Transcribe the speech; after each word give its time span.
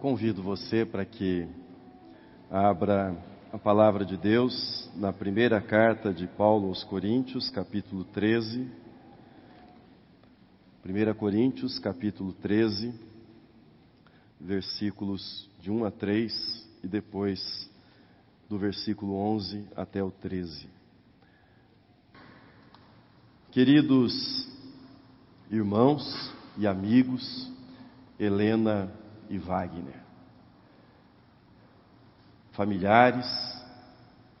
convido 0.00 0.42
você 0.42 0.86
para 0.86 1.04
que 1.04 1.46
abra 2.50 3.14
a 3.52 3.58
palavra 3.58 4.02
de 4.02 4.16
Deus 4.16 4.90
na 4.96 5.12
primeira 5.12 5.60
carta 5.60 6.10
de 6.10 6.26
Paulo 6.26 6.68
aos 6.68 6.82
Coríntios, 6.84 7.50
capítulo 7.50 8.04
13. 8.04 8.66
1 10.82 11.14
Coríntios, 11.18 11.78
capítulo 11.78 12.32
13, 12.32 12.94
versículos 14.40 15.50
de 15.60 15.70
1 15.70 15.84
a 15.84 15.90
3 15.90 16.68
e 16.82 16.88
depois 16.88 17.70
do 18.48 18.58
versículo 18.58 19.14
11 19.14 19.66
até 19.76 20.02
o 20.02 20.10
13. 20.10 20.66
Queridos 23.50 24.48
irmãos 25.50 26.32
e 26.56 26.66
amigos, 26.66 27.52
Helena 28.18 28.98
e 29.30 29.38
Wagner. 29.38 30.02
Familiares, 32.52 33.26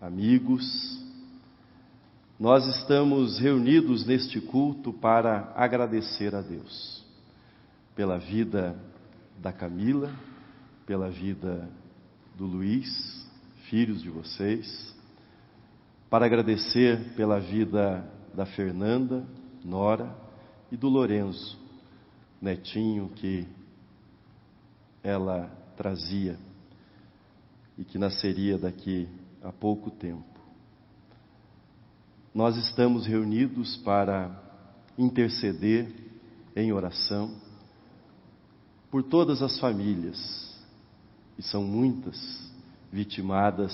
amigos, 0.00 1.00
nós 2.38 2.66
estamos 2.66 3.38
reunidos 3.38 4.04
neste 4.04 4.40
culto 4.40 4.92
para 4.92 5.52
agradecer 5.54 6.34
a 6.34 6.42
Deus 6.42 7.04
pela 7.94 8.18
vida 8.18 8.76
da 9.38 9.52
Camila, 9.52 10.12
pela 10.84 11.08
vida 11.08 11.70
do 12.36 12.46
Luiz, 12.46 13.26
filhos 13.68 14.02
de 14.02 14.10
vocês, 14.10 14.94
para 16.10 16.26
agradecer 16.26 17.14
pela 17.14 17.38
vida 17.38 18.04
da 18.34 18.44
Fernanda, 18.44 19.24
Nora 19.64 20.12
e 20.72 20.76
do 20.76 20.88
Lorenzo, 20.88 21.58
netinho 22.40 23.10
que 23.10 23.46
ela 25.02 25.50
trazia 25.76 26.38
e 27.78 27.84
que 27.84 27.98
nasceria 27.98 28.58
daqui 28.58 29.08
a 29.42 29.50
pouco 29.50 29.90
tempo. 29.90 30.24
Nós 32.34 32.56
estamos 32.56 33.06
reunidos 33.06 33.76
para 33.78 34.30
interceder 34.96 35.88
em 36.54 36.72
oração 36.72 37.34
por 38.90 39.02
todas 39.02 39.40
as 39.40 39.58
famílias, 39.58 40.18
e 41.38 41.42
são 41.42 41.62
muitas, 41.62 42.50
vitimadas 42.92 43.72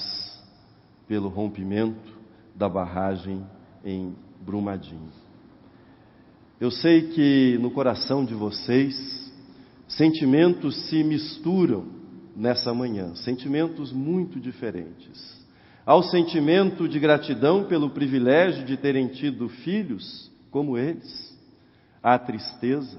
pelo 1.09 1.29
rompimento 1.29 2.13
da 2.55 2.69
barragem 2.69 3.45
em 3.85 4.15
Brumadinho. 4.41 5.11
Eu 6.61 6.71
sei 6.71 7.09
que 7.09 7.59
no 7.61 7.71
coração 7.71 8.25
de 8.25 8.35
vocês 8.35 9.26
Sentimentos 9.89 10.89
se 10.89 11.05
misturam 11.05 11.87
nessa 12.35 12.75
manhã, 12.75 13.15
sentimentos 13.15 13.93
muito 13.93 14.41
diferentes. 14.41 15.45
Ao 15.85 16.03
sentimento 16.03 16.89
de 16.89 16.99
gratidão 16.99 17.65
pelo 17.65 17.91
privilégio 17.91 18.65
de 18.65 18.77
terem 18.77 19.07
tido 19.09 19.49
filhos 19.49 20.31
como 20.51 20.77
eles, 20.77 21.37
a 22.03 22.19
tristeza 22.19 22.99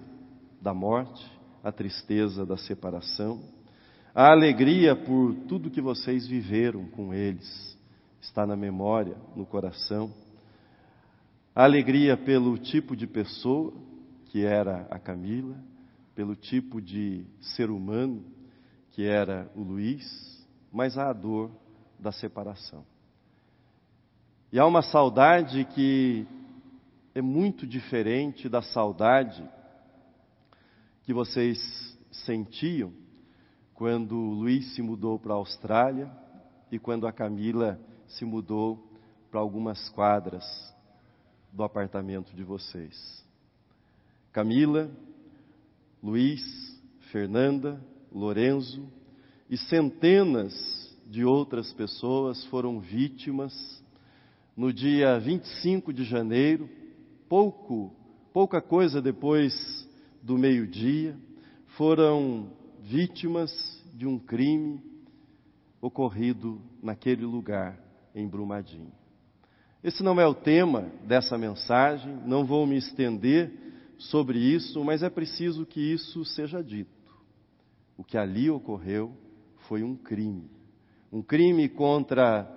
da 0.61 0.73
morte, 0.73 1.29
a 1.63 1.71
tristeza 1.71 2.45
da 2.45 2.55
separação, 2.55 3.41
a 4.16 4.31
alegria 4.31 4.95
por 4.95 5.35
tudo 5.47 5.69
que 5.69 5.81
vocês 5.81 6.25
viveram 6.25 6.85
com 6.88 7.13
eles, 7.13 7.77
está 8.22 8.47
na 8.47 8.55
memória, 8.55 9.17
no 9.35 9.45
coração, 9.45 10.11
a 11.53 11.63
alegria 11.63 12.16
pelo 12.16 12.57
tipo 12.57 12.95
de 12.95 13.05
pessoa 13.05 13.73
que 14.27 14.45
era 14.45 14.88
a 14.89 14.97
Camila, 14.97 15.57
pelo 16.17 16.35
tipo 16.35 16.81
de 16.81 17.27
ser 17.39 17.69
humano 17.69 18.25
que 18.89 19.05
era 19.05 19.51
o 19.55 19.61
Luiz, 19.61 20.43
mas 20.71 20.97
há 20.97 21.11
a 21.11 21.13
dor 21.13 21.51
da 21.99 22.11
separação. 22.11 22.83
E 24.51 24.57
há 24.57 24.65
uma 24.65 24.81
saudade 24.81 25.63
que 25.65 26.25
é 27.13 27.22
muito 27.22 27.67
diferente 27.67 28.50
da 28.50 28.63
saudade 28.63 29.47
que 31.03 31.13
vocês 31.13 31.95
sentiam 32.11 32.91
quando 33.75 34.17
o 34.17 34.33
Luiz 34.33 34.73
se 34.73 34.81
mudou 34.81 35.19
para 35.19 35.33
a 35.33 35.38
Austrália 35.38 36.11
e 36.72 36.79
quando 36.79 37.06
a 37.06 37.13
Camila 37.13 37.79
se 38.07 38.25
mudou 38.25 38.91
para 39.29 39.39
algumas 39.39 39.88
quadras 39.89 40.44
do 41.53 41.63
apartamento 41.63 42.35
de 42.35 42.44
vocês. 42.44 43.23
Camila 44.31 44.89
Luiz, 46.02 46.41
Fernanda, 47.12 47.84
Lorenzo 48.12 48.88
e 49.50 49.58
centenas 49.58 50.53
de 51.08 51.24
outras 51.25 51.74
pessoas 51.74 52.46
foram 52.46 52.80
vítimas 52.80 53.84
no 54.56 54.72
dia 54.72 55.19
25 55.19 55.94
de 55.94 56.03
janeiro, 56.03 56.69
pouco, 57.30 57.94
pouca 58.34 58.62
coisa 58.62 59.02
depois 59.02 59.88
do 60.22 60.38
meio-dia, 60.38 61.16
foram 61.78 62.52
vítimas 62.81 63.52
de 63.94 64.06
um 64.06 64.19
crime 64.19 64.81
ocorrido 65.81 66.62
naquele 66.81 67.25
lugar 67.25 67.80
em 68.13 68.28
Brumadinho. 68.28 68.91
Esse 69.84 70.03
não 70.03 70.19
é 70.19 70.28
o 70.28 70.34
tema 70.34 70.91
dessa 71.06 71.38
mensagem, 71.38 72.18
não 72.25 72.46
vou 72.46 72.66
me 72.66 72.78
estender 72.78 73.52
sobre 73.97 74.40
isso, 74.40 74.84
mas 74.84 75.03
é 75.03 75.09
preciso 75.09 75.66
que 75.66 75.80
isso 75.80 76.24
seja 76.25 76.63
dito. 76.63 76.90
O 77.97 78.03
que 78.03 78.18
ali 78.18 78.50
ocorreu 78.50 79.12
foi 79.68 79.84
um 79.84 79.96
crime. 79.96 80.50
Um 81.12 81.22
crime 81.22 81.68
contra 81.68 82.47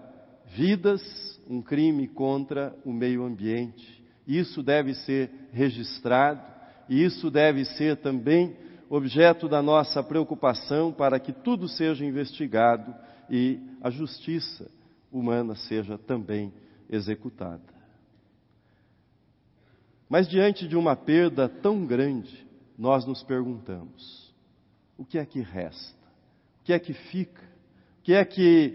vidas, 0.54 1.02
um 1.48 1.62
crime 1.62 2.06
contra 2.08 2.76
o 2.84 2.92
meio 2.92 3.24
ambiente. 3.24 4.04
Isso 4.26 4.62
deve 4.62 4.94
ser 4.94 5.30
registrado 5.52 6.42
e 6.88 7.02
isso 7.02 7.30
deve 7.30 7.64
ser 7.64 7.96
também 7.96 8.56
objeto 8.88 9.48
da 9.48 9.62
nossa 9.62 10.02
preocupação 10.02 10.92
para 10.92 11.18
que 11.20 11.32
tudo 11.32 11.68
seja 11.68 12.04
investigado 12.04 12.92
e 13.30 13.60
a 13.80 13.88
justiça 13.88 14.68
humana 15.12 15.54
seja 15.54 15.96
também 15.96 16.52
executada. 16.88 17.79
Mas 20.10 20.26
diante 20.26 20.66
de 20.66 20.76
uma 20.76 20.96
perda 20.96 21.48
tão 21.48 21.86
grande, 21.86 22.44
nós 22.76 23.06
nos 23.06 23.22
perguntamos: 23.22 24.34
o 24.98 25.04
que 25.04 25.16
é 25.16 25.24
que 25.24 25.40
resta? 25.40 25.96
O 26.60 26.64
que 26.64 26.72
é 26.72 26.78
que 26.80 26.92
fica? 26.92 27.42
O 28.00 28.02
que 28.02 28.12
é 28.12 28.24
que 28.24 28.70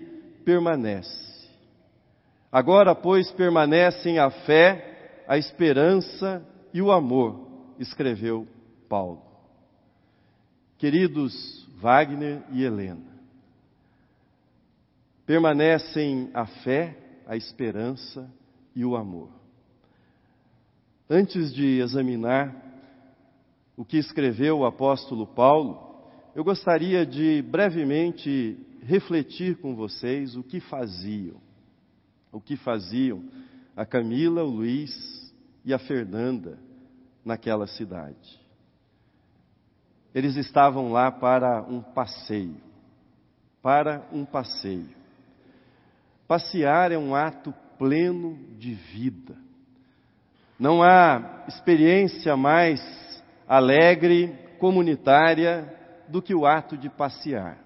permanece? 0.46 1.50
Agora, 2.50 2.96
pois, 2.96 3.30
permanecem 3.34 4.18
a 4.18 4.30
fé, 4.32 5.24
a 5.28 5.38
esperança 5.38 6.42
e 6.74 6.82
o 6.82 6.90
amor, 6.90 7.46
escreveu 7.78 8.48
Paulo. 8.88 9.22
Queridos 10.78 11.68
Wagner 11.82 12.44
e 12.52 12.64
Helena, 12.64 13.14
permanecem 15.26 16.30
a 16.34 16.46
fé, 16.46 16.98
a 17.28 17.36
esperança 17.36 18.32
e 18.74 18.86
o 18.86 18.96
amor. 18.96 19.45
Antes 21.10 21.54
de 21.54 21.80
examinar 21.80 22.56
o 23.78 23.86
que 23.86 23.98
escreveu 23.98 24.60
o 24.60 24.66
apóstolo 24.66 25.28
Paulo, 25.28 26.10
eu 26.34 26.44
gostaria 26.44 27.06
de 27.06 27.44
brevemente 27.44 28.58
refletir 28.82 29.58
com 29.58 29.76
vocês 29.76 30.36
o 30.36 30.42
que 30.42 30.60
faziam. 30.60 31.40
O 32.32 32.42
que 32.42 32.58
faziam 32.58 33.24
a 33.76 33.86
Camila, 33.86 34.44
o 34.44 34.50
Luiz 34.50 35.32
e 35.64 35.76
a 35.76 35.78
Fernanda 35.78 36.58
naquela 37.24 37.68
cidade. 37.68 38.42
Eles 40.14 40.36
estavam 40.38 40.92
lá 40.92 41.12
para 41.12 41.62
um 41.64 41.82
passeio. 41.82 42.58
Para 43.62 44.08
um 44.12 44.26
passeio. 44.26 44.90
Passear 46.28 46.92
é 46.92 46.98
um 46.98 47.14
ato 47.14 47.54
pleno 47.78 48.40
de 48.58 48.74
vida. 48.74 49.45
Não 50.58 50.82
há 50.82 51.44
experiência 51.48 52.36
mais 52.38 52.82
alegre, 53.48 54.34
comunitária, 54.60 55.72
do 56.08 56.22
que 56.22 56.34
o 56.34 56.46
ato 56.46 56.78
de 56.78 56.90
passear. 56.90 57.58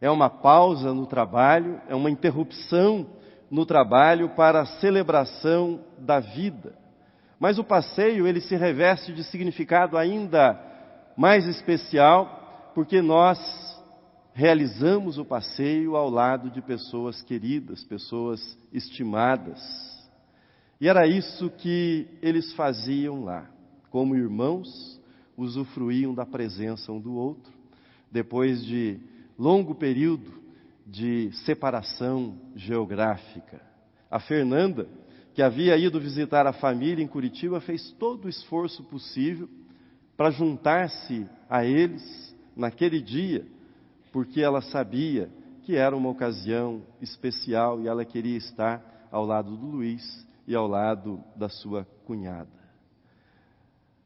É 0.00 0.10
uma 0.10 0.28
pausa 0.28 0.92
no 0.92 1.06
trabalho, 1.06 1.80
é 1.88 1.94
uma 1.94 2.10
interrupção 2.10 3.06
no 3.50 3.66
trabalho 3.66 4.30
para 4.30 4.60
a 4.60 4.66
celebração 4.66 5.80
da 5.98 6.20
vida. 6.20 6.74
Mas 7.38 7.58
o 7.58 7.64
passeio, 7.64 8.26
ele 8.26 8.40
se 8.40 8.56
reveste 8.56 9.12
de 9.12 9.24
significado 9.24 9.98
ainda 9.98 10.58
mais 11.16 11.46
especial, 11.46 12.70
porque 12.74 13.02
nós 13.02 13.38
realizamos 14.32 15.18
o 15.18 15.24
passeio 15.24 15.96
ao 15.96 16.08
lado 16.08 16.50
de 16.50 16.62
pessoas 16.62 17.20
queridas, 17.20 17.84
pessoas 17.84 18.40
estimadas. 18.72 19.60
E 20.82 20.88
era 20.88 21.06
isso 21.06 21.48
que 21.48 22.08
eles 22.20 22.52
faziam 22.54 23.22
lá. 23.22 23.48
Como 23.88 24.16
irmãos, 24.16 25.00
usufruíam 25.36 26.12
da 26.12 26.26
presença 26.26 26.90
um 26.90 27.00
do 27.00 27.14
outro. 27.14 27.52
Depois 28.10 28.64
de 28.66 28.98
longo 29.38 29.76
período 29.76 30.32
de 30.84 31.30
separação 31.44 32.36
geográfica. 32.56 33.62
A 34.10 34.18
Fernanda, 34.18 34.88
que 35.34 35.40
havia 35.40 35.76
ido 35.76 36.00
visitar 36.00 36.48
a 36.48 36.52
família 36.52 37.00
em 37.00 37.06
Curitiba, 37.06 37.60
fez 37.60 37.92
todo 37.92 38.24
o 38.24 38.28
esforço 38.28 38.82
possível 38.82 39.48
para 40.16 40.32
juntar-se 40.32 41.28
a 41.48 41.64
eles 41.64 42.36
naquele 42.56 43.00
dia, 43.00 43.46
porque 44.10 44.40
ela 44.40 44.60
sabia 44.60 45.30
que 45.62 45.76
era 45.76 45.96
uma 45.96 46.08
ocasião 46.08 46.82
especial 47.00 47.80
e 47.80 47.86
ela 47.86 48.04
queria 48.04 48.36
estar 48.36 49.08
ao 49.12 49.24
lado 49.24 49.56
do 49.56 49.66
Luiz 49.66 50.31
e 50.52 50.56
ao 50.56 50.66
lado 50.66 51.22
da 51.34 51.48
sua 51.48 51.86
cunhada. 52.04 52.50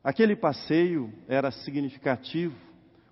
Aquele 0.02 0.36
passeio 0.36 1.12
era 1.26 1.50
significativo, 1.50 2.54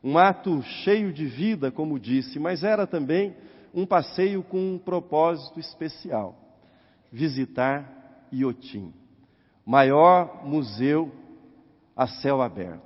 um 0.02 0.16
ato 0.16 0.62
cheio 0.62 1.12
de 1.12 1.26
vida, 1.26 1.72
como 1.72 1.98
disse, 1.98 2.38
mas 2.38 2.62
era 2.62 2.86
também 2.86 3.34
um 3.74 3.84
passeio 3.84 4.42
com 4.44 4.74
um 4.74 4.78
propósito 4.78 5.58
especial: 5.58 6.38
visitar 7.10 8.28
Iotim, 8.32 8.94
maior 9.66 10.46
museu 10.46 11.12
a 11.96 12.06
céu 12.06 12.40
aberto. 12.40 12.82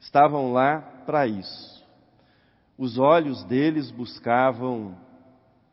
Estavam 0.00 0.52
lá 0.52 0.80
para 1.06 1.28
isso. 1.28 1.86
Os 2.76 2.98
olhos 2.98 3.44
deles 3.44 3.90
buscavam 3.90 4.96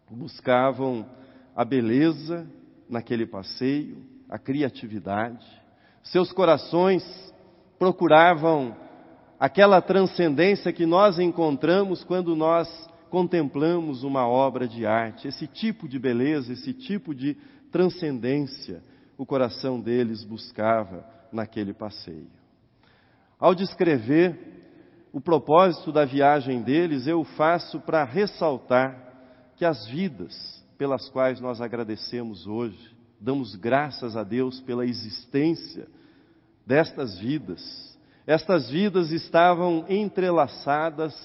buscavam 0.09 1.05
a 1.55 1.65
beleza 1.65 2.47
naquele 2.89 3.25
passeio, 3.25 4.03
a 4.29 4.37
criatividade. 4.37 5.45
Seus 6.03 6.31
corações 6.31 7.03
procuravam 7.77 8.75
aquela 9.39 9.81
transcendência 9.81 10.73
que 10.73 10.85
nós 10.85 11.19
encontramos 11.19 12.03
quando 12.03 12.35
nós 12.35 12.67
contemplamos 13.09 14.03
uma 14.03 14.27
obra 14.27 14.67
de 14.67 14.85
arte, 14.85 15.27
esse 15.27 15.47
tipo 15.47 15.87
de 15.87 15.97
beleza, 15.97 16.53
esse 16.53 16.73
tipo 16.73 17.13
de 17.15 17.35
transcendência, 17.71 18.81
o 19.17 19.25
coração 19.25 19.79
deles 19.79 20.23
buscava 20.23 21.05
naquele 21.31 21.73
passeio. 21.73 22.27
Ao 23.39 23.53
descrever 23.53 24.57
o 25.13 25.21
propósito 25.21 25.91
da 25.91 26.05
viagem 26.05 26.61
deles, 26.61 27.07
eu 27.07 27.23
faço 27.23 27.79
para 27.79 28.03
ressaltar 28.03 29.07
que 29.55 29.65
as 29.65 29.87
vidas 29.87 30.63
pelas 30.77 31.09
quais 31.09 31.39
nós 31.39 31.59
agradecemos 31.59 32.45
hoje, 32.45 32.95
damos 33.19 33.55
graças 33.55 34.15
a 34.15 34.23
Deus 34.23 34.59
pela 34.61 34.85
existência 34.85 35.87
destas 36.65 37.17
vidas. 37.17 37.97
Estas 38.25 38.69
vidas 38.69 39.11
estavam 39.11 39.85
entrelaçadas 39.89 41.15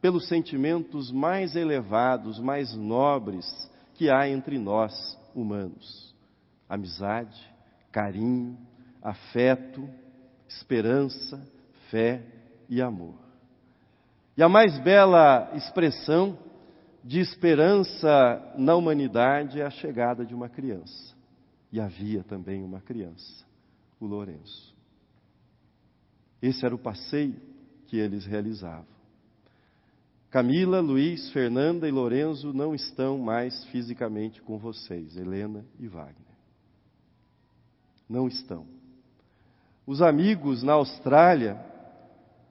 pelos 0.00 0.28
sentimentos 0.28 1.10
mais 1.10 1.54
elevados, 1.54 2.38
mais 2.38 2.74
nobres 2.74 3.46
que 3.94 4.08
há 4.08 4.28
entre 4.28 4.58
nós 4.58 5.18
humanos: 5.34 6.14
amizade, 6.68 7.38
carinho, 7.92 8.56
afeto, 9.02 9.88
esperança, 10.48 11.40
fé 11.90 12.22
e 12.68 12.80
amor. 12.80 13.14
E 14.36 14.42
a 14.42 14.48
mais 14.48 14.78
bela 14.78 15.50
expressão 15.54 16.38
de 17.02 17.18
esperança 17.20 18.54
na 18.56 18.74
humanidade 18.74 19.60
é 19.60 19.64
a 19.64 19.70
chegada 19.70 20.24
de 20.24 20.34
uma 20.34 20.48
criança. 20.48 21.14
E 21.72 21.80
havia 21.80 22.22
também 22.24 22.62
uma 22.62 22.80
criança, 22.80 23.44
o 23.98 24.06
Lourenço. 24.06 24.74
Esse 26.42 26.64
era 26.64 26.74
o 26.74 26.78
passeio 26.78 27.36
que 27.86 27.96
eles 27.96 28.24
realizavam. 28.24 29.00
Camila, 30.30 30.80
Luiz, 30.80 31.30
Fernanda 31.32 31.88
e 31.88 31.90
Lorenzo 31.90 32.52
não 32.52 32.74
estão 32.74 33.18
mais 33.18 33.64
fisicamente 33.66 34.40
com 34.40 34.58
vocês, 34.58 35.16
Helena 35.16 35.64
e 35.78 35.88
Wagner. 35.88 36.14
Não 38.08 38.28
estão. 38.28 38.64
Os 39.86 40.00
amigos 40.00 40.62
na 40.62 40.74
Austrália 40.74 41.58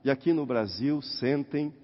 e 0.04 0.10
aqui 0.10 0.32
no 0.32 0.44
Brasil 0.44 1.00
sentem 1.00 1.74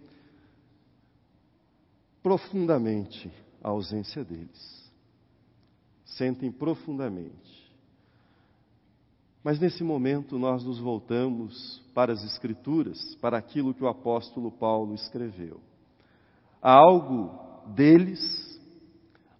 profundamente 2.26 3.30
a 3.62 3.68
ausência 3.68 4.24
deles. 4.24 4.92
Sentem 6.04 6.50
profundamente. 6.50 7.72
Mas 9.44 9.60
nesse 9.60 9.84
momento 9.84 10.36
nós 10.36 10.64
nos 10.64 10.80
voltamos 10.80 11.80
para 11.94 12.12
as 12.12 12.24
Escrituras, 12.24 13.14
para 13.20 13.38
aquilo 13.38 13.72
que 13.72 13.84
o 13.84 13.86
apóstolo 13.86 14.50
Paulo 14.50 14.92
escreveu. 14.92 15.60
Há 16.60 16.72
algo 16.72 17.30
deles, 17.76 18.60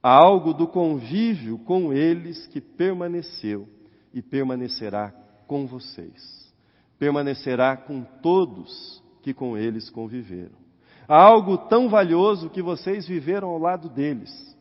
há 0.01 0.25
algo 0.25 0.55
do 0.55 0.69
convívio 0.69 1.59
com 1.59 1.93
eles 1.93 2.47
que 2.47 2.61
permaneceu 2.61 3.69
e 4.15 4.23
permanecerá 4.23 5.11
com 5.49 5.67
vocês. 5.67 6.55
Permanecerá 7.01 7.77
com 7.77 8.05
todos 8.23 9.03
que 9.23 9.35
com 9.35 9.59
eles 9.59 9.91
conviveram 9.91 10.66
algo 11.09 11.57
tão 11.57 11.89
valioso 11.89 12.51
que 12.51 12.63
vocês 12.63 13.07
viveram 13.07 13.49
ao 13.49 13.59
lado 13.59 13.89
deles, 13.89 14.57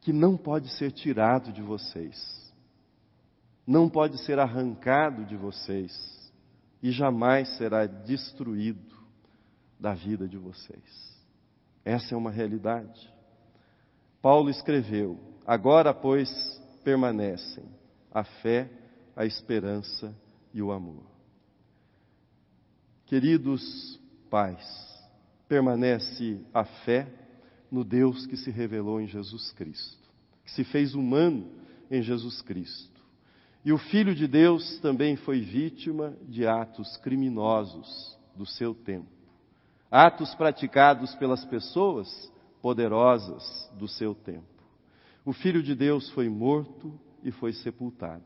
que 0.00 0.12
não 0.12 0.36
pode 0.36 0.68
ser 0.70 0.92
tirado 0.92 1.52
de 1.52 1.62
vocês, 1.62 2.52
não 3.66 3.88
pode 3.88 4.18
ser 4.18 4.38
arrancado 4.38 5.24
de 5.24 5.36
vocês 5.36 6.32
e 6.82 6.90
jamais 6.90 7.56
será 7.56 7.86
destruído 7.86 8.94
da 9.80 9.94
vida 9.94 10.28
de 10.28 10.36
vocês. 10.36 11.14
Essa 11.84 12.14
é 12.14 12.18
uma 12.18 12.30
realidade. 12.30 13.12
Paulo 14.20 14.50
escreveu: 14.50 15.18
Agora, 15.46 15.92
pois, 15.92 16.30
permanecem 16.82 17.64
a 18.12 18.22
fé, 18.22 18.70
a 19.16 19.24
esperança 19.24 20.14
e 20.52 20.62
o 20.62 20.70
amor. 20.70 21.04
Queridos 23.06 24.00
paz, 24.34 24.58
permanece 25.46 26.40
a 26.52 26.64
fé 26.64 27.06
no 27.70 27.84
Deus 27.84 28.26
que 28.26 28.36
se 28.36 28.50
revelou 28.50 29.00
em 29.00 29.06
Jesus 29.06 29.52
Cristo, 29.52 30.10
que 30.44 30.50
se 30.50 30.64
fez 30.64 30.92
humano 30.92 31.52
em 31.88 32.02
Jesus 32.02 32.42
Cristo. 32.42 33.00
E 33.64 33.72
o 33.72 33.78
Filho 33.78 34.12
de 34.12 34.26
Deus 34.26 34.80
também 34.80 35.14
foi 35.14 35.40
vítima 35.40 36.16
de 36.28 36.48
atos 36.48 36.96
criminosos 36.96 38.18
do 38.34 38.44
seu 38.44 38.74
tempo, 38.74 39.06
atos 39.88 40.34
praticados 40.34 41.14
pelas 41.14 41.44
pessoas 41.44 42.28
poderosas 42.60 43.70
do 43.78 43.86
seu 43.86 44.16
tempo. 44.16 44.64
O 45.24 45.32
Filho 45.32 45.62
de 45.62 45.76
Deus 45.76 46.10
foi 46.10 46.28
morto 46.28 46.92
e 47.22 47.30
foi 47.30 47.52
sepultado. 47.52 48.24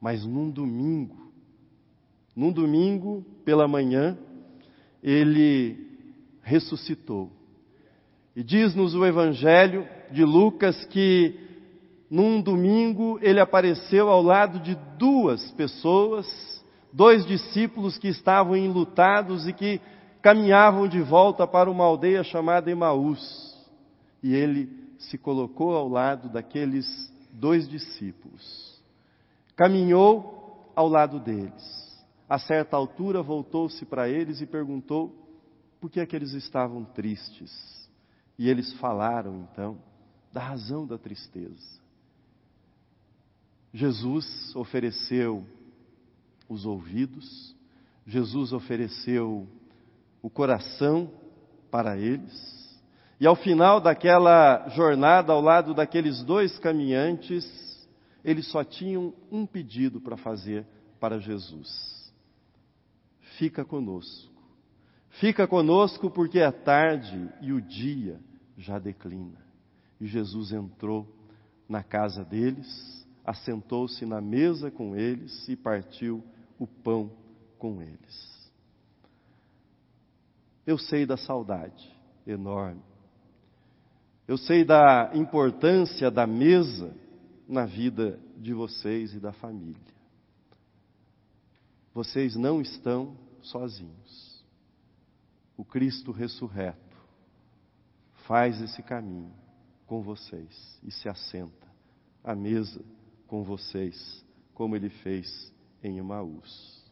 Mas 0.00 0.26
num 0.26 0.50
domingo, 0.50 1.32
num 2.34 2.50
domingo 2.50 3.24
pela 3.44 3.68
manhã, 3.68 4.18
ele 5.04 5.76
ressuscitou. 6.42 7.30
E 8.34 8.42
diz-nos 8.42 8.94
o 8.94 9.04
Evangelho 9.04 9.86
de 10.10 10.24
Lucas 10.24 10.82
que 10.86 11.38
num 12.10 12.40
domingo 12.40 13.18
ele 13.20 13.38
apareceu 13.38 14.08
ao 14.08 14.22
lado 14.22 14.58
de 14.60 14.74
duas 14.98 15.50
pessoas, 15.52 16.26
dois 16.90 17.26
discípulos 17.26 17.98
que 17.98 18.08
estavam 18.08 18.56
enlutados 18.56 19.46
e 19.46 19.52
que 19.52 19.78
caminhavam 20.22 20.88
de 20.88 21.00
volta 21.02 21.46
para 21.46 21.70
uma 21.70 21.84
aldeia 21.84 22.24
chamada 22.24 22.70
Emaús. 22.70 23.54
E 24.22 24.34
ele 24.34 24.70
se 24.98 25.18
colocou 25.18 25.74
ao 25.76 25.86
lado 25.86 26.30
daqueles 26.30 26.86
dois 27.30 27.68
discípulos. 27.68 28.80
Caminhou 29.54 30.72
ao 30.74 30.88
lado 30.88 31.20
deles 31.20 31.83
a 32.34 32.38
certa 32.38 32.76
altura 32.76 33.22
voltou-se 33.22 33.86
para 33.86 34.08
eles 34.08 34.40
e 34.40 34.46
perguntou 34.46 35.14
por 35.80 35.88
que 35.88 36.00
é 36.00 36.08
eles 36.10 36.32
estavam 36.32 36.84
tristes. 36.84 37.88
E 38.36 38.50
eles 38.50 38.72
falaram 38.74 39.46
então 39.48 39.78
da 40.32 40.40
razão 40.40 40.84
da 40.84 40.98
tristeza. 40.98 41.80
Jesus 43.72 44.52
ofereceu 44.56 45.46
os 46.48 46.66
ouvidos, 46.66 47.54
Jesus 48.04 48.52
ofereceu 48.52 49.46
o 50.20 50.28
coração 50.28 51.12
para 51.70 51.96
eles. 51.96 52.82
E 53.20 53.28
ao 53.28 53.36
final 53.36 53.80
daquela 53.80 54.68
jornada, 54.70 55.32
ao 55.32 55.40
lado 55.40 55.72
daqueles 55.72 56.20
dois 56.24 56.58
caminhantes, 56.58 57.46
eles 58.24 58.48
só 58.48 58.64
tinham 58.64 59.14
um 59.30 59.46
pedido 59.46 60.00
para 60.00 60.16
fazer 60.16 60.66
para 60.98 61.20
Jesus 61.20 62.03
fica 63.38 63.64
conosco. 63.64 64.32
Fica 65.20 65.46
conosco 65.46 66.10
porque 66.10 66.40
é 66.40 66.50
tarde 66.50 67.30
e 67.40 67.52
o 67.52 67.60
dia 67.60 68.20
já 68.56 68.78
declina. 68.78 69.38
E 70.00 70.06
Jesus 70.06 70.52
entrou 70.52 71.06
na 71.68 71.82
casa 71.82 72.24
deles, 72.24 73.06
assentou-se 73.24 74.04
na 74.04 74.20
mesa 74.20 74.70
com 74.70 74.96
eles 74.96 75.48
e 75.48 75.56
partiu 75.56 76.22
o 76.58 76.66
pão 76.66 77.12
com 77.58 77.80
eles. 77.80 78.52
Eu 80.66 80.78
sei 80.78 81.06
da 81.06 81.16
saudade 81.16 81.94
enorme. 82.26 82.82
Eu 84.26 84.38
sei 84.38 84.64
da 84.64 85.10
importância 85.14 86.10
da 86.10 86.26
mesa 86.26 86.94
na 87.46 87.66
vida 87.66 88.18
de 88.36 88.54
vocês 88.54 89.14
e 89.14 89.20
da 89.20 89.32
família. 89.32 89.94
Vocês 91.92 92.34
não 92.34 92.60
estão 92.60 93.16
sozinhos. 93.44 94.44
O 95.56 95.64
Cristo 95.64 96.10
ressurreto 96.12 96.96
faz 98.26 98.60
esse 98.60 98.82
caminho 98.82 99.32
com 99.86 100.02
vocês 100.02 100.80
e 100.82 100.90
se 100.90 101.08
assenta 101.08 101.66
à 102.22 102.34
mesa 102.34 102.82
com 103.26 103.44
vocês, 103.44 104.24
como 104.54 104.74
ele 104.74 104.88
fez 104.88 105.52
em 105.82 105.98
Emaús. 105.98 106.82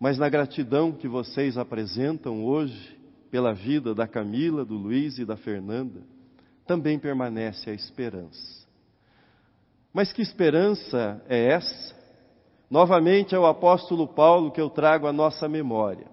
Mas 0.00 0.18
na 0.18 0.28
gratidão 0.28 0.92
que 0.92 1.06
vocês 1.06 1.56
apresentam 1.56 2.44
hoje 2.44 2.98
pela 3.30 3.52
vida 3.52 3.94
da 3.94 4.06
Camila, 4.06 4.64
do 4.64 4.74
Luiz 4.74 5.18
e 5.18 5.24
da 5.24 5.36
Fernanda, 5.36 6.02
também 6.66 6.98
permanece 6.98 7.70
a 7.70 7.74
esperança. 7.74 8.66
Mas 9.92 10.12
que 10.12 10.22
esperança 10.22 11.22
é 11.28 11.52
essa? 11.52 12.03
Novamente 12.74 13.36
é 13.36 13.38
o 13.38 13.46
apóstolo 13.46 14.04
Paulo 14.04 14.50
que 14.50 14.60
eu 14.60 14.68
trago 14.68 15.06
à 15.06 15.12
nossa 15.12 15.48
memória. 15.48 16.08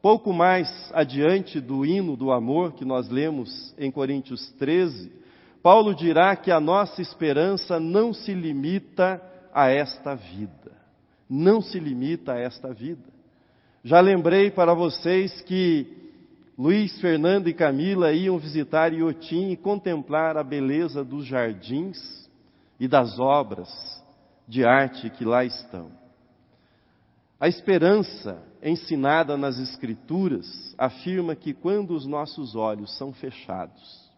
Pouco 0.00 0.32
mais 0.32 0.66
adiante 0.94 1.60
do 1.60 1.84
hino 1.84 2.16
do 2.16 2.32
amor 2.32 2.72
que 2.72 2.82
nós 2.82 3.10
lemos 3.10 3.74
em 3.76 3.90
Coríntios 3.90 4.50
13, 4.52 5.12
Paulo 5.62 5.94
dirá 5.94 6.34
que 6.34 6.50
a 6.50 6.58
nossa 6.58 7.02
esperança 7.02 7.78
não 7.78 8.14
se 8.14 8.32
limita 8.32 9.20
a 9.52 9.68
esta 9.68 10.14
vida. 10.14 10.72
Não 11.28 11.60
se 11.60 11.78
limita 11.78 12.32
a 12.32 12.38
esta 12.38 12.72
vida. 12.72 13.04
Já 13.84 14.00
lembrei 14.00 14.50
para 14.50 14.72
vocês 14.72 15.42
que 15.42 15.94
Luiz, 16.56 16.98
Fernando 17.02 17.48
e 17.48 17.52
Camila 17.52 18.14
iam 18.14 18.38
visitar 18.38 18.94
Iotim 18.94 19.50
e 19.50 19.58
contemplar 19.58 20.38
a 20.38 20.42
beleza 20.42 21.04
dos 21.04 21.26
jardins 21.26 21.98
e 22.80 22.88
das 22.88 23.18
obras 23.18 23.68
de 24.48 24.64
arte 24.64 25.10
que 25.10 25.26
lá 25.26 25.44
estão. 25.44 25.97
A 27.40 27.46
esperança 27.46 28.42
ensinada 28.60 29.36
nas 29.36 29.58
Escrituras 29.60 30.74
afirma 30.76 31.36
que 31.36 31.54
quando 31.54 31.94
os 31.94 32.04
nossos 32.04 32.56
olhos 32.56 32.96
são 32.98 33.12
fechados, 33.12 34.10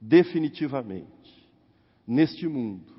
definitivamente, 0.00 1.50
neste 2.06 2.46
mundo, 2.46 2.92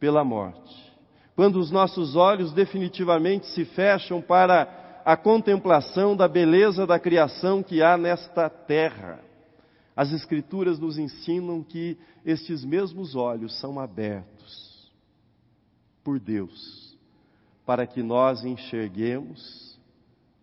pela 0.00 0.24
morte, 0.24 0.92
quando 1.36 1.60
os 1.60 1.70
nossos 1.70 2.16
olhos 2.16 2.52
definitivamente 2.52 3.46
se 3.46 3.64
fecham 3.64 4.20
para 4.20 5.02
a 5.04 5.16
contemplação 5.16 6.16
da 6.16 6.26
beleza 6.26 6.84
da 6.84 6.98
criação 6.98 7.62
que 7.62 7.82
há 7.82 7.96
nesta 7.96 8.50
terra, 8.50 9.20
as 9.94 10.12
Escrituras 10.12 10.80
nos 10.80 10.98
ensinam 10.98 11.62
que 11.62 11.96
estes 12.24 12.64
mesmos 12.64 13.14
olhos 13.14 13.56
são 13.60 13.78
abertos 13.78 14.92
por 16.02 16.18
Deus 16.18 16.83
para 17.64 17.86
que 17.86 18.02
nós 18.02 18.44
enxerguemos 18.44 19.78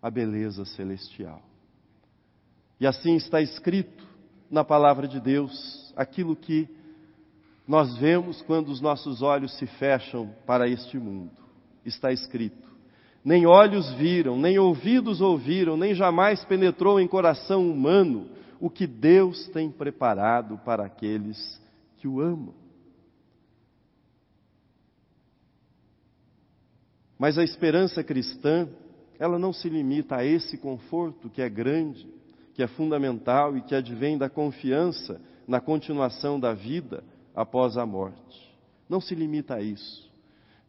a 0.02 0.10
beleza 0.10 0.66
celestial. 0.66 1.42
E 2.80 2.88
assim 2.88 3.16
está 3.16 3.40
escrito 3.42 4.04
na 4.50 4.64
palavra 4.64 5.08
de 5.08 5.20
Deus 5.20 5.94
aquilo 5.96 6.36
que 6.36 6.68
nós 7.68 7.96
vemos 7.98 8.42
quando 8.42 8.70
os 8.70 8.82
nossos 8.82 9.22
olhos 9.22 9.56
se 9.58 9.68
fecham 9.68 10.34
para 10.46 10.68
este 10.68 10.98
mundo. 10.98 11.32
Está 11.86 12.12
escrito: 12.12 12.68
nem 13.24 13.46
olhos 13.46 13.92
viram, 13.94 14.38
nem 14.38 14.58
ouvidos 14.58 15.22
ouviram, 15.22 15.78
nem 15.78 15.94
jamais 15.94 16.44
penetrou 16.44 17.00
em 17.00 17.08
coração 17.08 17.70
humano 17.70 18.30
o 18.60 18.70
que 18.70 18.88
Deus 18.88 19.48
tem 19.50 19.70
preparado 19.70 20.60
para 20.66 20.86
aqueles 20.86 21.62
que 21.98 22.08
o 22.08 22.20
amam. 22.20 22.61
Mas 27.22 27.38
a 27.38 27.44
esperança 27.44 28.04
cristã, 28.04 28.68
ela 29.20 29.38
não 29.38 29.54
se 29.54 29.70
limita 29.70 30.16
a 30.16 30.26
esse 30.26 30.58
conforto 30.58 31.30
que 31.30 31.40
é 31.40 31.48
grande, 31.48 32.12
que 32.56 32.64
é 32.64 32.68
fundamental 32.68 33.56
e 33.56 33.62
que 33.62 33.76
advém 33.76 34.18
da 34.18 34.28
confiança 34.28 35.22
na 35.48 35.62
continuação 35.62 36.40
da 36.40 36.52
vida 36.52 37.04
após 37.36 37.78
a 37.78 37.86
morte. 37.86 38.58
Não 38.90 39.00
se 39.00 39.14
limita 39.14 39.54
a 39.54 39.62
isso. 39.62 40.12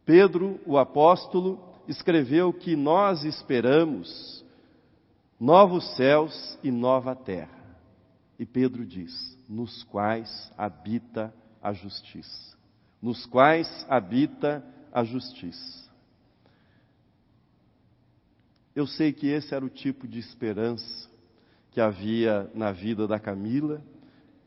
Pedro, 0.05 0.59
o 0.63 0.77
apóstolo, 0.77 1.59
escreveu 1.87 2.53
que 2.53 2.75
nós 2.75 3.23
esperamos 3.23 4.45
novos 5.39 5.95
céus 5.95 6.59
e 6.63 6.69
nova 6.69 7.15
terra. 7.15 7.79
E 8.37 8.45
Pedro 8.45 8.85
diz: 8.85 9.11
nos 9.49 9.81
quais 9.85 10.51
habita 10.55 11.33
a 11.63 11.73
justiça. 11.73 12.55
Nos 13.01 13.25
quais 13.25 13.87
habita 13.89 14.63
a 14.93 15.03
justiça. 15.03 15.91
Eu 18.75 18.87
sei 18.87 19.13
que 19.13 19.27
esse 19.27 19.53
era 19.53 19.63
o 19.63 19.69
tipo 19.69 20.07
de 20.07 20.17
esperança 20.17 21.09
que 21.71 21.79
havia 21.79 22.49
na 22.55 22.71
vida 22.71 23.07
da 23.07 23.19
Camila 23.19 23.83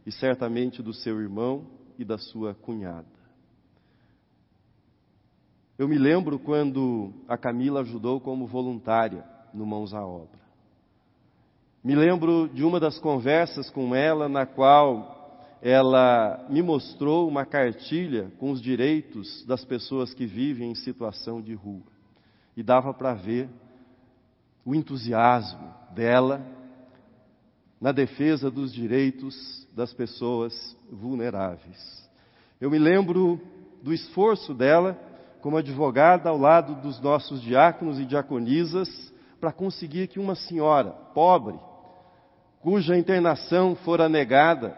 e 0.04 0.10
certamente 0.10 0.82
do 0.82 0.92
seu 0.92 1.20
irmão 1.20 1.66
e 1.98 2.04
da 2.04 2.18
sua 2.18 2.54
cunhada. 2.54 3.06
Eu 5.78 5.86
me 5.86 5.98
lembro 5.98 6.38
quando 6.38 7.12
a 7.28 7.36
Camila 7.36 7.80
ajudou 7.80 8.20
como 8.20 8.46
voluntária 8.46 9.24
no 9.52 9.66
Mãos 9.66 9.94
à 9.94 10.04
Obra. 10.04 10.40
Me 11.84 11.94
lembro 11.94 12.48
de 12.48 12.64
uma 12.64 12.80
das 12.80 12.98
conversas 12.98 13.70
com 13.70 13.94
ela 13.94 14.28
na 14.28 14.44
qual 14.44 15.14
ela 15.62 16.44
me 16.48 16.62
mostrou 16.62 17.28
uma 17.28 17.44
cartilha 17.44 18.32
com 18.38 18.50
os 18.50 18.60
direitos 18.60 19.44
das 19.46 19.64
pessoas 19.64 20.12
que 20.12 20.26
vivem 20.26 20.70
em 20.70 20.74
situação 20.74 21.40
de 21.40 21.54
rua. 21.54 21.84
E 22.56 22.62
dava 22.62 22.92
para 22.92 23.14
ver 23.14 23.48
o 24.66 24.74
entusiasmo 24.74 25.72
dela 25.94 26.44
na 27.80 27.92
defesa 27.92 28.50
dos 28.50 28.72
direitos 28.72 29.64
das 29.72 29.94
pessoas 29.94 30.76
vulneráveis. 30.90 32.10
Eu 32.60 32.68
me 32.68 32.78
lembro 32.78 33.40
do 33.80 33.94
esforço 33.94 34.52
dela 34.52 34.98
como 35.40 35.56
advogada 35.56 36.28
ao 36.28 36.36
lado 36.36 36.74
dos 36.82 37.00
nossos 37.00 37.40
diáconos 37.40 38.00
e 38.00 38.04
diaconisas 38.04 38.88
para 39.40 39.52
conseguir 39.52 40.08
que 40.08 40.18
uma 40.18 40.34
senhora 40.34 40.90
pobre, 40.90 41.56
cuja 42.60 42.98
internação 42.98 43.76
fora 43.76 44.08
negada 44.08 44.76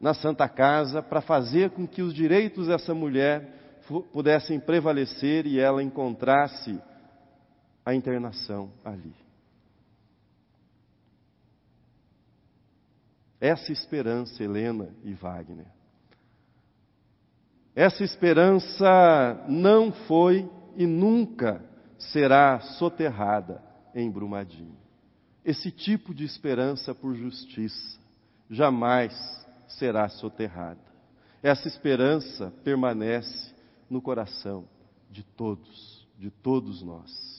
na 0.00 0.14
Santa 0.14 0.48
Casa, 0.48 1.02
para 1.02 1.20
fazer 1.20 1.70
com 1.70 1.86
que 1.86 2.00
os 2.00 2.14
direitos 2.14 2.68
dessa 2.68 2.94
mulher 2.94 3.82
pudessem 4.12 4.58
prevalecer 4.58 5.46
e 5.46 5.60
ela 5.60 5.82
encontrasse 5.82 6.80
a 7.84 7.94
internação 7.94 8.72
ali. 8.84 9.14
Essa 13.40 13.72
esperança, 13.72 14.42
Helena 14.42 14.88
e 15.02 15.12
Wagner. 15.12 15.66
Essa 17.74 18.04
esperança 18.04 19.44
não 19.48 19.92
foi 19.92 20.48
e 20.76 20.86
nunca 20.86 21.62
será 21.98 22.60
soterrada 22.60 23.62
em 23.94 24.10
Brumadinho. 24.10 24.76
Esse 25.44 25.70
tipo 25.70 26.14
de 26.14 26.24
esperança 26.24 26.94
por 26.94 27.14
justiça 27.14 27.98
jamais 28.48 29.14
será 29.66 30.08
soterrada. 30.08 30.80
Essa 31.42 31.68
esperança 31.68 32.50
permanece 32.62 33.54
no 33.90 34.00
coração 34.00 34.66
de 35.10 35.22
todos, 35.22 36.08
de 36.18 36.30
todos 36.30 36.82
nós. 36.82 37.33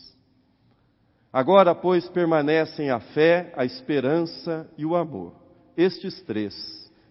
Agora, 1.36 1.75
pois, 1.75 2.08
permanecem 2.08 2.89
a 2.89 3.01
fé, 3.01 3.51
a 3.58 3.65
esperança 3.65 4.72
e 4.77 4.86
o 4.86 4.96
amor. 4.96 5.36
Estes 5.75 6.22
três. 6.22 6.56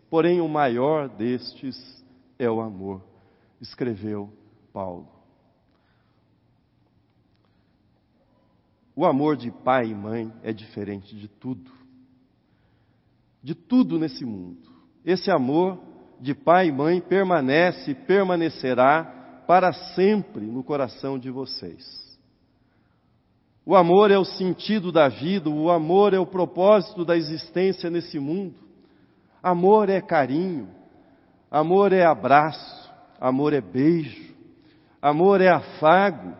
Porém, 0.08 0.40
o 0.40 0.48
maior 0.48 1.10
destes 1.10 1.76
é 2.38 2.48
o 2.48 2.62
amor, 2.62 3.02
escreveu 3.60 4.32
Paulo. 4.72 5.10
O 8.96 9.04
amor 9.04 9.36
de 9.36 9.50
pai 9.50 9.88
e 9.88 9.94
mãe 9.94 10.32
é 10.42 10.54
diferente 10.54 11.14
de 11.14 11.28
tudo. 11.28 11.70
De 13.42 13.54
tudo 13.54 13.98
nesse 13.98 14.24
mundo. 14.24 14.70
Esse 15.04 15.30
amor 15.30 15.78
de 16.18 16.34
pai 16.34 16.68
e 16.68 16.72
mãe 16.72 16.98
permanece 16.98 17.90
e 17.90 17.94
permanecerá 17.94 19.44
para 19.46 19.70
sempre 19.94 20.46
no 20.46 20.64
coração 20.64 21.18
de 21.18 21.30
vocês. 21.30 22.03
O 23.66 23.74
amor 23.74 24.10
é 24.10 24.18
o 24.18 24.24
sentido 24.24 24.92
da 24.92 25.08
vida, 25.08 25.48
o 25.48 25.70
amor 25.70 26.12
é 26.12 26.18
o 26.18 26.26
propósito 26.26 27.04
da 27.04 27.16
existência 27.16 27.88
nesse 27.88 28.18
mundo. 28.18 28.54
Amor 29.42 29.88
é 29.88 30.00
carinho, 30.00 30.68
amor 31.50 31.92
é 31.92 32.04
abraço, 32.04 32.92
amor 33.20 33.52
é 33.52 33.60
beijo, 33.60 34.34
amor 35.00 35.40
é 35.40 35.48
afago, 35.48 36.34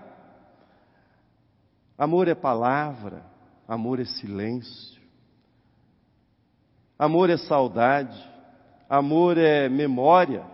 amor 1.97 2.28
é 2.28 2.35
palavra, 2.35 3.25
amor 3.66 4.00
é 4.00 4.04
silêncio, 4.04 4.95
Amor 6.99 7.28
é 7.28 7.37
saudade, 7.37 8.16
amor 8.88 9.37
é 9.37 9.69
memória, 9.69 10.45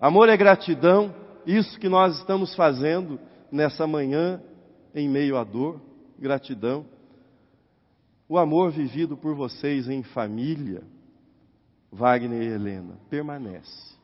amor 0.00 0.30
é 0.30 0.36
gratidão, 0.36 1.14
isso 1.46 1.78
que 1.78 1.90
nós 1.90 2.18
estamos 2.18 2.54
fazendo 2.54 3.20
nessa 3.52 3.86
manhã 3.86 4.40
em 4.94 5.08
meio 5.08 5.36
à 5.36 5.44
dor, 5.44 5.80
gratidão. 6.18 6.86
O 8.28 8.38
amor 8.38 8.70
vivido 8.70 9.16
por 9.16 9.34
vocês 9.34 9.88
em 9.88 10.02
família, 10.02 10.82
Wagner 11.92 12.42
e 12.42 12.46
Helena, 12.46 12.98
permanece 13.10 13.94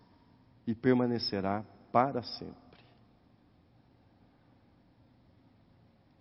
e 0.67 0.75
permanecerá 0.75 1.64
para 1.90 2.23
sempre. 2.23 2.71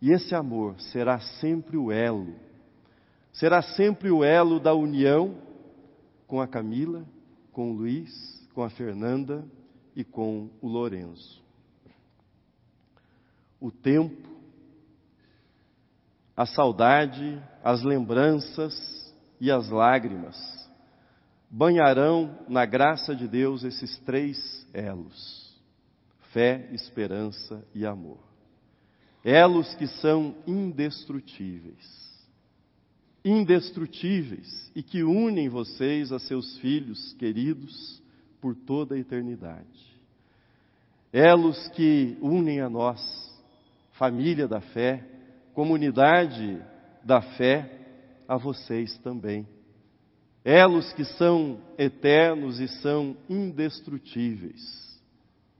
E 0.02 0.12
esse 0.12 0.34
amor 0.34 0.80
será 0.80 1.20
sempre 1.20 1.76
o 1.76 1.92
elo, 1.92 2.34
será 3.34 3.62
sempre 3.62 4.10
o 4.10 4.24
elo 4.24 4.60
da 4.60 4.74
união 4.74 5.36
com 6.26 6.40
a 6.40 6.48
Camila, 6.48 7.06
com 7.52 7.72
o 7.72 7.74
Luiz, 7.74 8.48
com 8.54 8.64
a 8.64 8.70
Fernanda 8.70 9.46
e 9.96 10.04
com 10.04 10.50
o 10.62 10.68
Lourenço. 10.68 11.44
O 13.60 13.70
tempo, 13.70 14.29
a 16.40 16.46
saudade, 16.46 17.38
as 17.62 17.84
lembranças 17.84 19.14
e 19.42 19.52
as 19.52 19.70
lágrimas 19.70 20.38
banharão 21.52 22.34
na 22.48 22.66
graça 22.66 23.14
de 23.14 23.28
Deus 23.28 23.66
esses 23.66 23.98
três 24.06 24.66
elos: 24.74 25.54
fé, 26.32 26.70
esperança 26.72 27.62
e 27.76 27.86
amor. 27.86 28.20
Elos 29.22 29.76
que 29.76 29.86
são 29.86 30.34
indestrutíveis. 30.48 32.08
Indestrutíveis 33.26 34.72
e 34.74 34.82
que 34.82 35.04
unem 35.04 35.50
vocês 35.50 36.10
a 36.10 36.20
seus 36.20 36.58
filhos 36.60 37.12
queridos 37.20 38.02
por 38.40 38.56
toda 38.56 38.96
a 38.96 38.98
eternidade. 38.98 40.00
Elos 41.12 41.68
que 41.72 42.18
unem 42.22 42.62
a 42.62 42.70
nós, 42.70 43.02
família 43.92 44.48
da 44.48 44.62
fé, 44.62 45.19
comunidade 45.60 46.64
da 47.04 47.22
fé, 47.22 47.70
a 48.26 48.38
vocês 48.38 48.98
também 49.00 49.46
elos 50.42 50.94
que 50.94 51.04
são 51.04 51.60
eternos 51.78 52.62
e 52.62 52.68
são 52.82 53.18
indestrutíveis, 53.30 54.98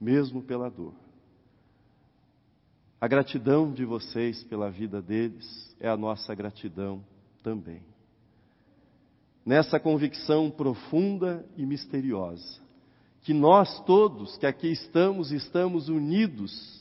mesmo 0.00 0.40
pela 0.40 0.70
dor. 0.70 0.94
A 2.98 3.06
gratidão 3.06 3.70
de 3.70 3.84
vocês 3.84 4.42
pela 4.44 4.70
vida 4.70 5.02
deles 5.02 5.76
é 5.78 5.86
a 5.86 5.98
nossa 5.98 6.34
gratidão 6.34 7.04
também. 7.42 7.82
Nessa 9.44 9.78
convicção 9.78 10.50
profunda 10.50 11.44
e 11.58 11.66
misteriosa, 11.66 12.58
que 13.20 13.34
nós 13.34 13.84
todos 13.84 14.38
que 14.38 14.46
aqui 14.46 14.72
estamos, 14.72 15.30
estamos 15.30 15.90
unidos 15.90 16.79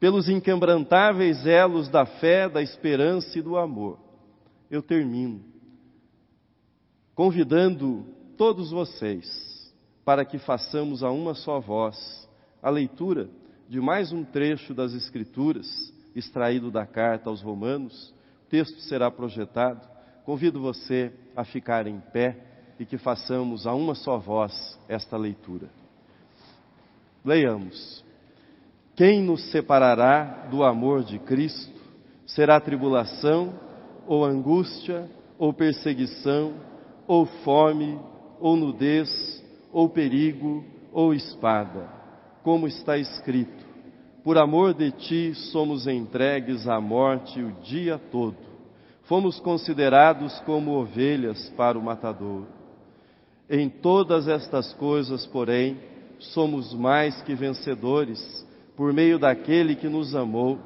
pelos 0.00 0.30
inquebrantáveis 0.30 1.46
elos 1.46 1.88
da 1.88 2.06
fé, 2.06 2.48
da 2.48 2.62
esperança 2.62 3.38
e 3.38 3.42
do 3.42 3.58
amor. 3.58 3.98
Eu 4.70 4.82
termino 4.82 5.44
convidando 7.14 8.06
todos 8.38 8.70
vocês 8.70 9.70
para 10.02 10.24
que 10.24 10.38
façamos 10.38 11.02
a 11.02 11.10
uma 11.10 11.34
só 11.34 11.60
voz 11.60 12.26
a 12.62 12.70
leitura 12.70 13.28
de 13.68 13.78
mais 13.78 14.10
um 14.10 14.24
trecho 14.24 14.72
das 14.72 14.94
Escrituras, 14.94 15.92
extraído 16.16 16.70
da 16.70 16.86
carta 16.86 17.28
aos 17.28 17.42
Romanos. 17.42 18.14
O 18.46 18.48
texto 18.48 18.80
será 18.80 19.10
projetado. 19.10 19.86
Convido 20.24 20.60
você 20.60 21.12
a 21.36 21.44
ficar 21.44 21.86
em 21.86 22.00
pé 22.00 22.38
e 22.78 22.86
que 22.86 22.96
façamos 22.96 23.66
a 23.66 23.74
uma 23.74 23.94
só 23.94 24.16
voz 24.18 24.78
esta 24.88 25.16
leitura. 25.16 25.68
Leiamos. 27.22 28.02
Quem 29.00 29.22
nos 29.22 29.50
separará 29.50 30.46
do 30.50 30.62
amor 30.62 31.02
de 31.02 31.18
Cristo? 31.20 31.72
Será 32.26 32.60
tribulação, 32.60 33.54
ou 34.06 34.26
angústia, 34.26 35.08
ou 35.38 35.54
perseguição, 35.54 36.52
ou 37.06 37.24
fome, 37.24 37.98
ou 38.38 38.56
nudez, 38.56 39.42
ou 39.72 39.88
perigo, 39.88 40.62
ou 40.92 41.14
espada. 41.14 41.88
Como 42.42 42.68
está 42.68 42.98
escrito: 42.98 43.64
Por 44.22 44.36
amor 44.36 44.74
de 44.74 44.90
ti 44.90 45.34
somos 45.50 45.86
entregues 45.86 46.68
à 46.68 46.78
morte 46.78 47.40
o 47.40 47.52
dia 47.62 47.98
todo. 48.12 48.36
Fomos 49.04 49.40
considerados 49.40 50.38
como 50.40 50.72
ovelhas 50.72 51.48
para 51.56 51.78
o 51.78 51.82
matador. 51.82 52.44
Em 53.48 53.66
todas 53.66 54.28
estas 54.28 54.74
coisas, 54.74 55.24
porém, 55.24 55.78
somos 56.18 56.74
mais 56.74 57.22
que 57.22 57.34
vencedores 57.34 58.49
por 58.76 58.92
meio 58.92 59.18
daquele 59.18 59.74
que 59.74 59.88
nos 59.88 60.14
amou, 60.14 60.58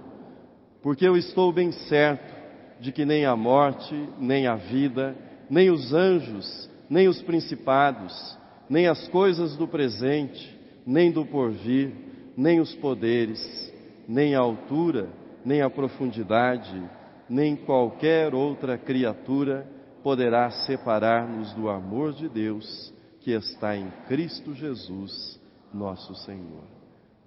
porque 0.83 1.07
eu 1.07 1.17
estou 1.17 1.53
bem 1.53 1.73
certo 1.73 2.35
de 2.81 2.93
que 2.93 3.05
nem 3.05 3.25
a 3.25 3.35
morte, 3.35 3.95
nem 4.19 4.47
a 4.47 4.57
vida, 4.57 5.17
nem 5.49 5.71
os 5.71 5.93
anjos, 5.93 6.69
nem 6.89 7.09
os 7.09 7.23
principados, 7.23 8.39
nem 8.69 8.87
as 8.87 9.09
coisas 9.09 9.57
do 9.57 9.67
presente, 9.67 10.59
nem 10.87 11.11
do 11.11 11.25
porvir, 11.25 11.93
nem 12.37 12.61
os 12.61 12.75
poderes, 12.75 13.73
nem 14.09 14.35
a 14.35 14.41
altura, 14.41 15.09
nem 15.45 15.63
a 15.63 15.71
profundidade, 15.71 16.83
nem 17.29 17.57
qualquer 17.57 18.35
outra 18.35 18.77
criatura 18.77 19.67
poderá 20.03 20.51
separar-nos 20.51 21.53
do 21.55 21.69
amor 21.69 22.13
de 22.13 22.29
Deus 22.29 22.93
que 23.21 23.31
está 23.31 23.75
em 23.75 23.91
Cristo 24.07 24.55
Jesus, 24.55 25.41
nosso 25.73 26.15
Senhor. 26.15 26.65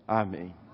Amém. 0.08 0.67